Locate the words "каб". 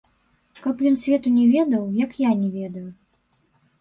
0.63-0.79